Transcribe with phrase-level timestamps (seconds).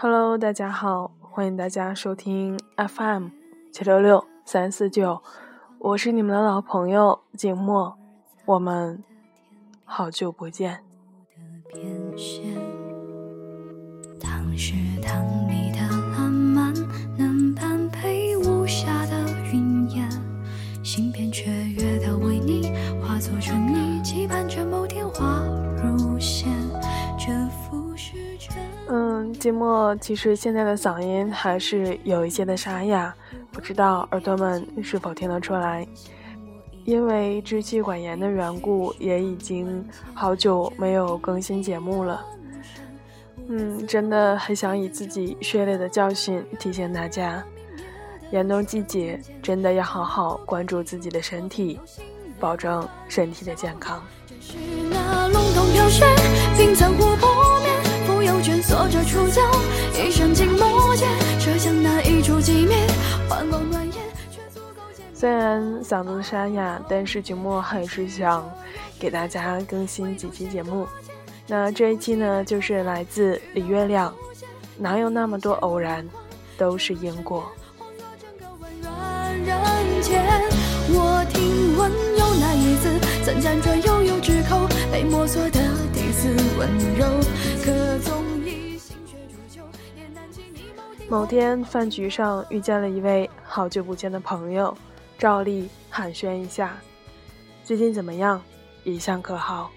[0.00, 3.28] Hello，大家好，欢迎大家收听 FM
[3.72, 5.20] 七六六三四九，
[5.80, 7.98] 我是你们的老朋友景墨，
[8.44, 9.02] 我们
[9.84, 10.87] 好久不见。
[29.96, 33.14] 其实现在的嗓音还是有一些的沙哑，
[33.50, 35.86] 不知道耳朵们是否听得出来？
[36.84, 42.24] 因为支气管炎的缘故，也已经好久没有更新节目了。
[43.48, 47.44] 嗯，真的很想以自己血泪的教训提醒大家，
[48.30, 51.78] 严冬季节真的要好好关注自己的身体，
[52.40, 54.02] 保证身体的健康。
[58.40, 59.40] 蜷缩着触角，
[59.94, 61.08] 一生静默间，
[61.40, 62.76] 射向那一处寂灭，
[63.28, 63.94] 幻光暖眼，
[65.12, 68.48] 虽然嗓子沙哑，但是节目还是想
[68.98, 70.86] 给大家更新几期节目。
[71.46, 74.14] 那这一期呢，就是来自李月亮，
[74.76, 76.06] 哪有那么多偶然，
[76.56, 77.50] 都是因果。
[80.90, 82.88] 我听闻有那一字，
[83.24, 85.60] 曾辗转悠悠之口，被摸索的
[85.92, 87.06] 第四温柔，
[87.62, 88.17] 可总。
[91.10, 94.76] 某天饭局上遇见了一位好久不见的朋友，
[95.16, 96.76] 照例寒暄一下，
[97.64, 98.42] 最近怎么样？
[98.84, 99.70] 一向可好？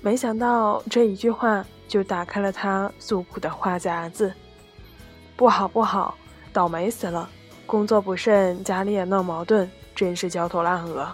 [0.00, 4.32] 没想到这一句话就打开了他诉苦的话匣子。
[5.36, 6.16] 不好不好，
[6.54, 7.28] 倒霉死了！
[7.66, 11.06] 工作不慎，家里也闹矛盾，真是焦头烂额。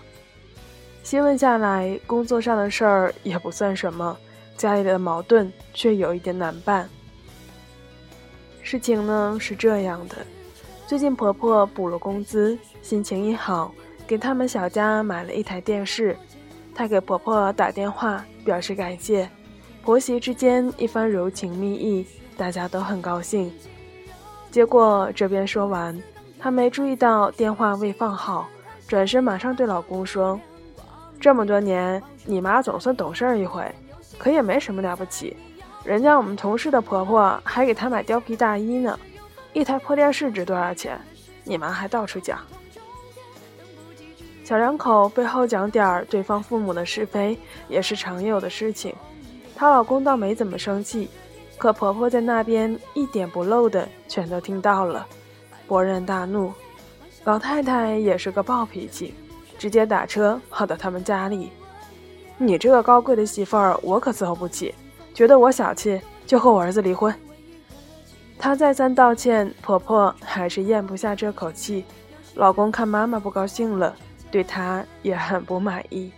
[1.02, 4.16] 细问下来，工作上的事儿也不算什么，
[4.56, 6.88] 家里的矛盾却有一点难办。
[8.66, 10.16] 事情呢是这样的，
[10.88, 13.72] 最近婆婆补了工资，心情一好，
[14.08, 16.16] 给他们小家买了一台电视。
[16.74, 19.30] 她给婆婆打电话表示感谢，
[19.84, 22.04] 婆媳之间一番柔情蜜意，
[22.36, 23.52] 大家都很高兴。
[24.50, 25.96] 结果这边说完，
[26.36, 28.48] 她没注意到电话未放好，
[28.88, 30.40] 转身马上对老公说
[31.20, 33.64] ：“这么多年，你妈总算懂事一回，
[34.18, 35.36] 可也没什么了不起。”
[35.86, 38.98] 人家我们同事的婆婆还给她买貂皮大衣呢，
[39.52, 41.00] 一台破电视值多少钱？
[41.44, 42.40] 你们还到处讲。
[44.42, 47.38] 小两口背后讲点儿对方父母的是非，
[47.68, 48.92] 也是常有的事情。
[49.54, 51.08] 她老公倒没怎么生气，
[51.56, 55.06] 可婆婆在那边一点不漏的全都听到了，
[55.68, 56.52] 勃然大怒。
[57.22, 59.14] 老太太也是个暴脾气，
[59.56, 61.52] 直接打车跑到他们家里。
[62.38, 64.74] 你这个高贵的媳妇儿，我可伺候不起。
[65.16, 67.14] 觉得我小气，就和我儿子离婚。
[68.38, 71.86] 她再三道歉，婆婆还是咽不下这口气。
[72.34, 73.96] 老公看妈妈不高兴了，
[74.30, 76.12] 对她也很不满意。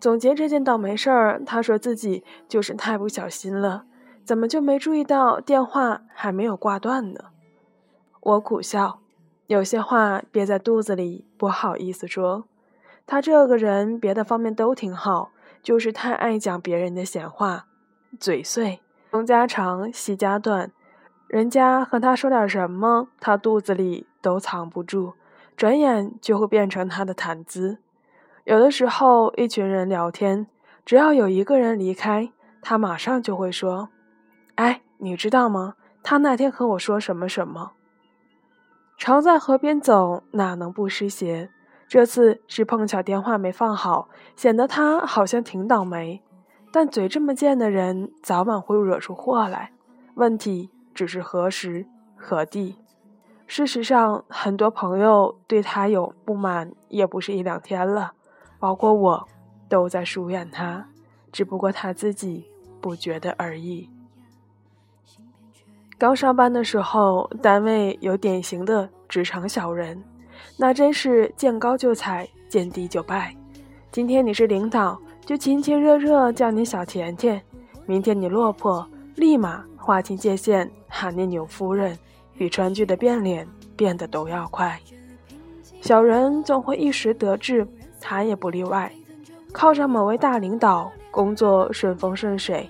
[0.00, 3.84] 总结这件倒霉事儿，他说自己就是太不小心了，
[4.24, 7.20] 怎么就没注意到电话还没有挂断呢？
[8.20, 8.98] 我苦笑，
[9.46, 12.46] 有些话憋在肚子里，不好意思说。
[13.06, 15.30] 他这个人别的方面都挺好。
[15.66, 17.66] 就是太爱讲别人的闲话，
[18.20, 18.78] 嘴碎，
[19.10, 20.70] 东家长西家短，
[21.26, 25.14] 人家和他说点什么，他肚子里都藏不住，
[25.56, 27.78] 转眼就会变成他的谈资。
[28.44, 30.46] 有的时候，一群人聊天，
[30.84, 32.30] 只要有一个人离开，
[32.62, 33.88] 他马上就会说
[34.54, 35.74] ：“哎，你知道吗？
[36.04, 37.72] 他那天和我说什么什么。”
[38.96, 41.50] 常在河边走，哪能不湿鞋？
[41.88, 46.22] 这次是碰巧电话没放好，显得他好像挺倒霉。
[46.72, 49.72] 但嘴这么贱的人，早晚会惹出祸来。
[50.14, 51.86] 问题只是何时
[52.16, 52.76] 何地。
[53.46, 58.12] 事实上，很多朋友对他有不满，也不是一两天了，
[58.58, 59.28] 包括我，
[59.68, 60.88] 都在疏远他，
[61.30, 62.50] 只不过他自己
[62.80, 63.88] 不觉得而已。
[65.96, 70.02] 刚上班的时候，单位有典型的职场小人。
[70.56, 73.34] 那真是见高就踩，见低就拜。
[73.90, 77.38] 今天你是领导，就亲亲热热叫你小甜甜；
[77.86, 81.98] 明天你落魄，立马划清界限，喊你牛夫人，
[82.36, 83.46] 比川剧的变脸
[83.76, 84.78] 变得都要快。
[85.80, 87.66] 小人总会一时得志，
[88.00, 88.92] 他也不例外，
[89.52, 92.68] 靠着某位大领导，工作顺风顺水。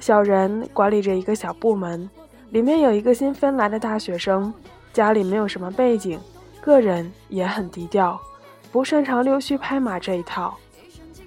[0.00, 2.10] 小人管理着一个小部门，
[2.50, 4.52] 里面有一个新分来的大学生。
[4.92, 6.20] 家里没有什么背景，
[6.62, 8.18] 个人也很低调，
[8.70, 10.56] 不擅长溜须拍马这一套。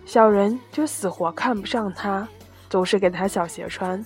[0.05, 2.25] 小人就死活看不上他，
[2.69, 4.03] 总是给他小鞋穿，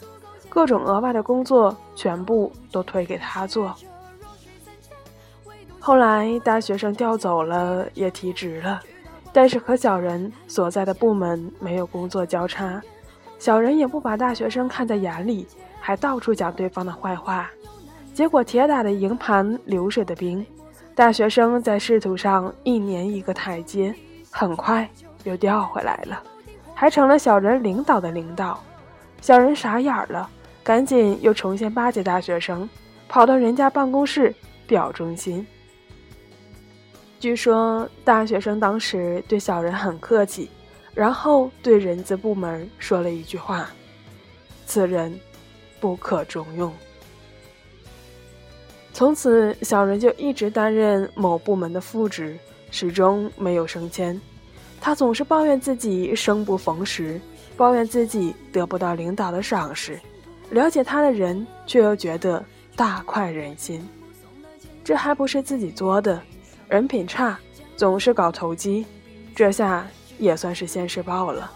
[0.49, 3.75] 各种额外的工作全部都推给他做。
[5.79, 8.81] 后来大学生调走了，也提职了，
[9.31, 12.81] 但是和小人所在的部门没有工作交叉，
[13.37, 15.45] 小人也不把大学生看在眼里，
[15.79, 17.51] 还到处讲对方的坏话，
[18.15, 20.45] 结果铁打的营盘流水的兵，
[20.95, 23.93] 大学生在仕途上一年一个台阶，
[24.29, 24.89] 很快。
[25.25, 26.23] 又调回来了，
[26.73, 28.63] 还成了小人领导的领导。
[29.19, 30.29] 小人傻眼了，
[30.63, 32.67] 赶紧又重新巴结大学生，
[33.09, 34.33] 跑到人家办公室
[34.65, 35.45] 表忠心。
[37.19, 40.49] 据说大学生当时对小人很客气，
[40.93, 43.69] 然后对人资部门说了一句话
[44.65, 45.19] ：“此人
[45.81, 46.73] 不可重用。”
[48.93, 52.37] 从此，小人就一直担任某部门的副职，
[52.69, 54.19] 始终没有升迁。
[54.81, 57.19] 他总是抱怨自己生不逢时，
[57.55, 59.99] 抱怨自己得不到领导的赏识，
[60.49, 62.43] 了解他的人却又觉得
[62.75, 63.87] 大快人心。
[64.83, 66.21] 这还不是自己作的，
[66.67, 67.37] 人品差，
[67.77, 68.85] 总是搞投机，
[69.35, 69.85] 这下
[70.17, 71.51] 也算是现世报了。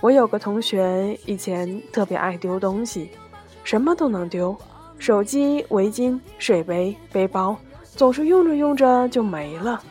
[0.00, 3.10] 我有个同学以前特别爱丢东西，
[3.64, 4.56] 什么都能丢，
[5.02, 7.56] 手机、围巾、水杯、背包，
[7.96, 9.82] 总是用着用着就没了。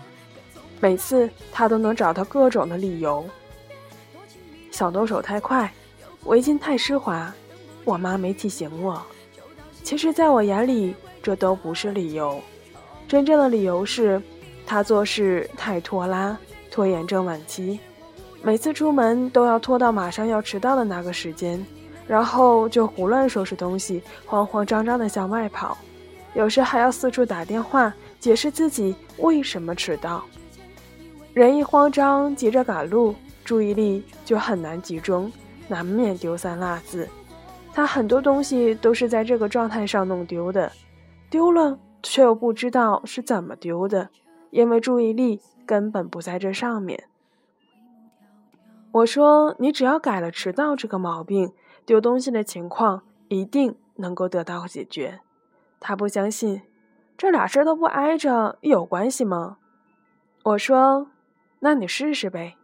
[0.79, 3.25] 每次他都能找到各种的理由：
[4.71, 5.69] 小动手太快，
[6.23, 7.29] 围巾太湿滑，
[7.83, 9.05] 我妈没提醒我。
[9.83, 12.39] 其实，在我眼里，这都不是理由。
[13.05, 14.21] 真正的理由是，
[14.65, 16.37] 他做事太拖拉，
[16.71, 17.81] 拖延症晚期。
[18.41, 21.65] 每次出门都要拖到马上要迟到的那个时间，
[22.11, 25.77] 然后就胡乱收拾东西，慌慌张张地向外跑。
[26.33, 30.21] 有时还要四处打电话解释自己为什么迟到。
[31.33, 33.15] 人一慌张，急着赶路，
[33.45, 35.31] 注意力就很难集中，
[35.69, 37.07] 难免丢三落四。
[37.71, 40.69] 他很多东西都是在这个状态上弄丢的，
[41.29, 44.09] 丢了却又不知道是怎么丢的，
[44.49, 47.05] 因为注意力根本不在这上面。
[48.91, 51.53] 我说：“你只要改了迟到这个毛病，
[51.91, 55.19] 丢东西的情况一定能够得到解决。”
[55.81, 56.61] 他不相信，
[57.17, 59.57] 这俩事儿都不挨着，有关系吗？
[60.43, 61.09] 我说。
[61.63, 62.55] 那你试试呗，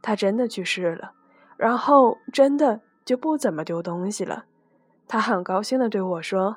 [0.00, 1.12] 他真的去试了，
[1.58, 4.44] 然后真的就不怎么丢东西了。
[5.06, 6.56] 他很高兴地对我说：“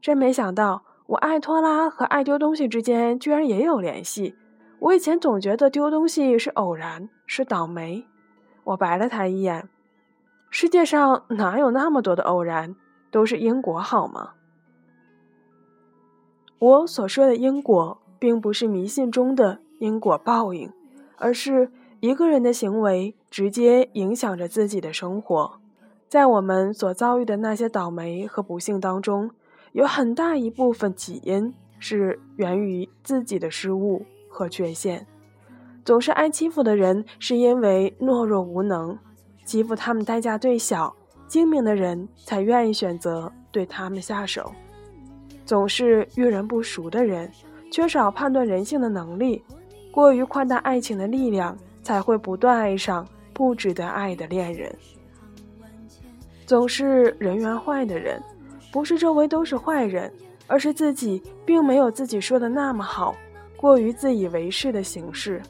[0.00, 4.36] 真没想到，我爱拖拉和爱丢东西之间居然也有联系。
[4.78, 8.06] 我以前总觉得丢东西是偶然，是倒霉。”
[8.62, 9.68] 我白了他一眼
[10.56, 12.76] ：“世界上哪有那么多的偶然？
[13.10, 14.34] 都是因果好吗？”
[16.60, 20.70] 我所说的因果，并不是迷信中的因果报应。
[21.16, 25.58] 而是一个人的行为直接影响着自己的生活，
[26.08, 29.32] 在我们所遭遇的那些倒霉和不幸当中，
[29.72, 35.04] 有很大一部分起因是源于自己的失误和缺陷。
[35.84, 38.96] 总是挨欺负的人，是因为懦弱无能，
[39.44, 40.94] 欺负他们代价最小，
[41.28, 44.52] 精明的人才愿意选择对他们下手。
[45.44, 47.30] 总是遇人不熟的人，
[47.70, 49.42] 缺少判断人性的能力。
[49.90, 54.74] 过于夸大爱情的力量，才会不断爱上不值得爱的恋人。
[56.46, 58.20] 总是人缘坏的人，
[58.72, 60.12] 不是周围都是坏人，
[60.46, 63.14] 而是自己并没有自己说的那么好，
[63.56, 65.40] 过于自以为是的形式。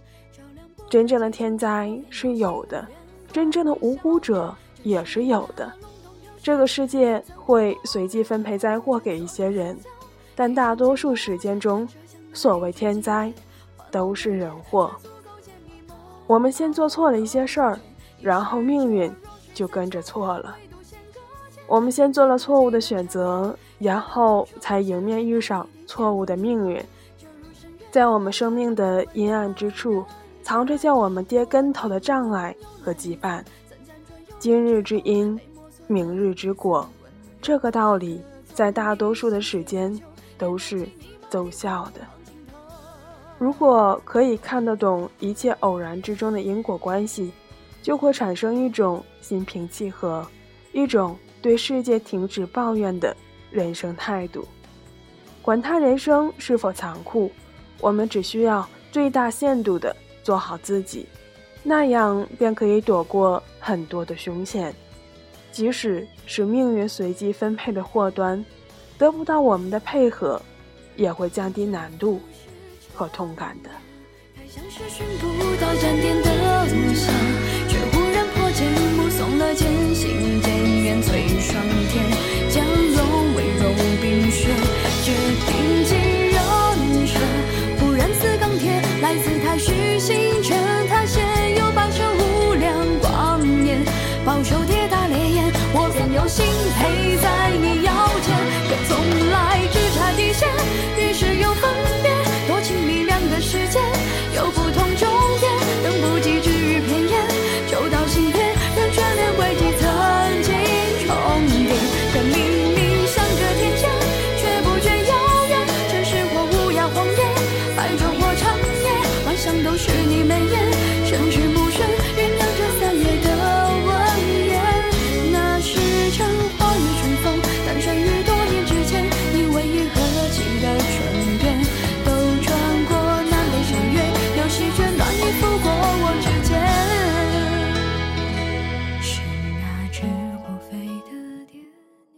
[0.90, 2.86] 真正的天灾是有的，
[3.34, 5.70] 真正的无辜者也是有的。
[6.42, 9.76] 这个世界会随机分配灾祸给一些人，
[10.34, 11.86] 但大多数时间中，
[12.32, 13.30] 所谓天灾。
[13.90, 14.90] 都是人祸。
[16.26, 17.78] 我们先做错了一些事儿，
[18.20, 19.08] 然后命运
[19.54, 20.56] 就跟着错了。
[21.68, 26.84] 我们先做了错误的选择，然后才迎面遇上错误的命运。
[27.92, 30.04] 在我们生命的阴暗之处，
[30.44, 33.42] 藏着叫我们跌跟头的障碍和羁绊。
[34.38, 35.40] 今日之因，
[35.86, 36.86] 明日之果，
[37.40, 38.20] 这个道理
[38.52, 39.98] 在大多数的时间
[40.36, 40.86] 都是
[41.30, 42.02] 奏效的。
[43.38, 47.32] 如果可以看得懂一切偶然之中的因果关系，
[47.82, 50.26] 就会产生一种心平气和、
[50.74, 53.16] 一种对世界停止抱怨的
[53.50, 54.46] 人生态度。
[55.40, 57.32] 管他人生是否残酷，
[57.80, 59.94] 我们只需要最大限度的
[60.24, 61.06] 做好自己，
[61.62, 64.74] 那样便可以躲过很多的凶险。
[65.52, 68.44] 即使是命运随机分配的祸端，
[68.98, 70.42] 得不到我们的配合，
[70.96, 72.20] 也会降低难度
[72.92, 73.70] 和痛感的。
[74.48, 75.26] 像是寻不
[75.60, 77.12] 到站点的路线，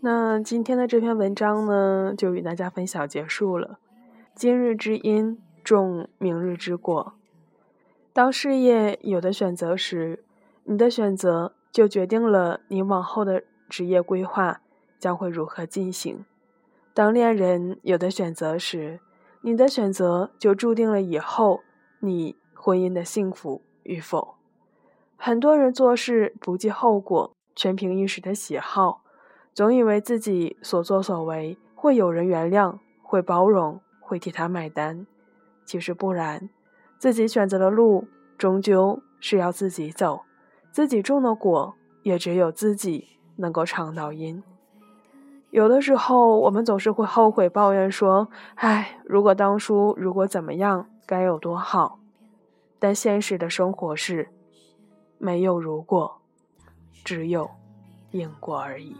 [0.08, 3.80] 那今天的这篇文章呢，就与大家分享结束了。
[4.36, 7.14] 今日之因种明日之果。
[8.12, 10.22] 当事业有的选择时，
[10.62, 14.60] 你的选择就决定了你往后的职业规划
[15.00, 16.18] 将会如何进行；
[16.94, 19.00] 当恋人有的选择时，
[19.40, 21.62] 你的选择就注定了以后。
[21.98, 24.36] 你婚姻的幸福与否？
[25.16, 29.02] 很多人做事不计后果，全凭一时的喜好，
[29.56, 35.06] 总以为自己所作所为会有人原谅，会包容，会替他买单。
[35.64, 36.50] 其实不然，
[36.98, 40.20] 自己选择的路终究是要自己走，
[40.70, 44.42] 自己种的果也只有自己能够尝到因。
[45.48, 52.00] 有的时候，我们总是会后悔抱怨说：“唉，如果当初，如果怎么样。”该有多好，
[52.80, 54.28] 但现实的生活是，
[55.18, 56.20] 没有如果，
[57.04, 57.48] 只有
[58.10, 58.96] 因果而已。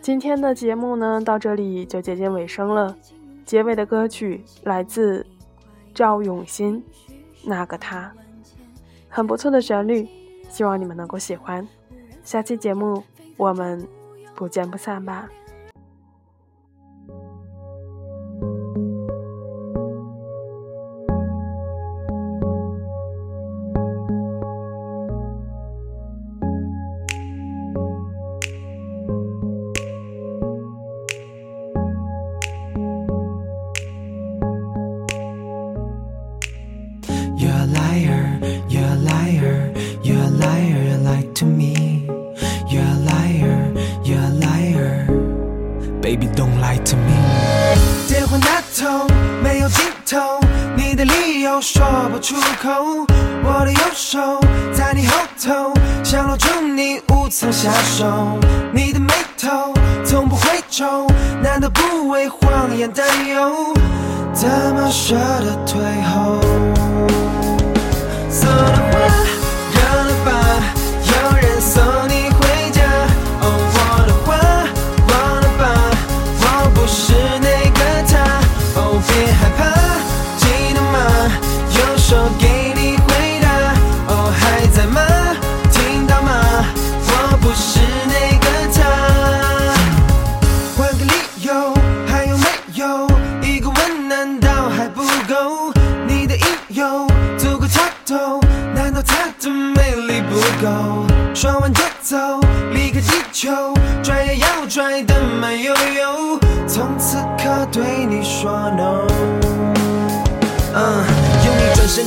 [0.00, 2.96] 今天的节目呢，到这里就接近尾声了。
[3.44, 5.24] 结尾的歌曲来自
[5.94, 6.82] 赵永新。
[7.44, 8.12] 那个他，
[9.08, 10.08] 很不错的旋律，
[10.48, 11.66] 希望你们能够喜欢。
[12.22, 13.02] 下期节目
[13.36, 13.86] 我们
[14.34, 15.28] 不见不散吧。
[51.42, 53.06] 又说不出口。
[53.44, 54.40] 我的右手
[54.72, 58.38] 在你后头，想搂住你无从下手。
[58.72, 61.06] 你的眉头从不会皱，
[61.42, 63.74] 难道不为谎言担忧？
[64.32, 66.40] 怎么舍得退后？
[68.30, 69.31] 说的话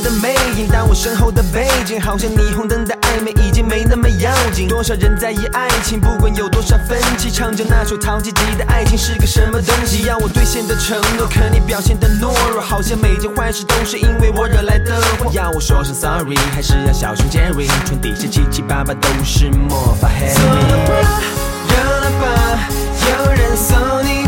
[0.02, 4.68] 的魅影，但我身后的背景，好像霓虹灯的暧昧，已经没那么要紧。
[4.68, 10.04] 多少人在意爱情，不管有多少分歧，唱着那首陶吉吉的爱情是个什么东西？
[10.06, 15.30] 要我兑现的承诺，可你表现的懦弱，好像每件坏事都是因为我惹来的祸。
[15.32, 17.68] 要我说声 sorry，还是要小心 Jerry？
[17.86, 20.28] 唇底下七七八八都是魔法黑。
[20.28, 21.22] 错了吧，
[21.68, 22.68] 热了吧，
[23.08, 24.25] 有人送你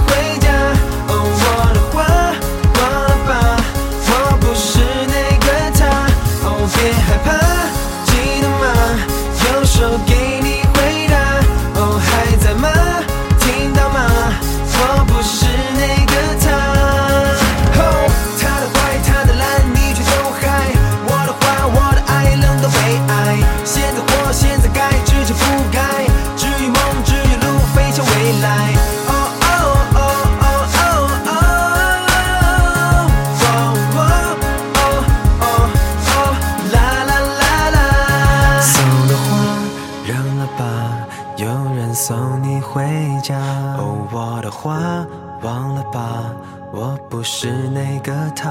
[47.18, 48.48] 不是那个他。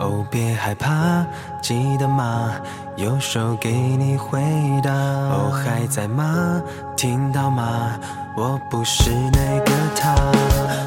[0.00, 1.24] 哦，别害怕，
[1.62, 2.50] 记得吗？
[2.96, 4.42] 右手给你回
[4.82, 4.90] 答。
[4.90, 6.60] 哦，还在吗？
[6.96, 7.96] 听到吗？
[8.36, 10.16] 我不是那个他。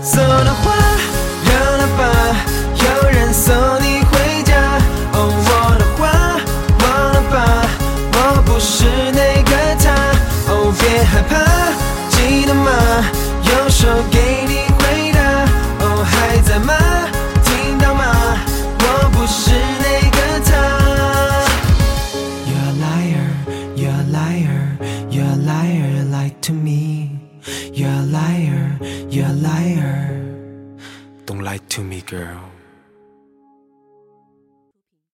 [0.03, 0.75] 送的花，
[1.45, 2.03] 扔了吧，
[2.75, 4.32] 有人送你回